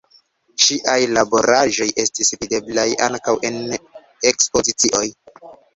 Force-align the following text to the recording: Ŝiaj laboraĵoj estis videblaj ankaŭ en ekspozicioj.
Ŝiaj 0.63 0.95
laboraĵoj 1.17 1.87
estis 2.05 2.35
videblaj 2.41 2.89
ankaŭ 3.11 3.39
en 3.53 3.65
ekspozicioj. 4.33 5.09